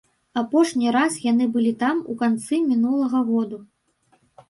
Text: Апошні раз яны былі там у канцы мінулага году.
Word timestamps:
Апошні 0.41 0.93
раз 0.95 1.17
яны 1.27 1.45
былі 1.57 1.75
там 1.83 2.01
у 2.11 2.19
канцы 2.25 2.63
мінулага 2.73 3.25
году. 3.33 3.65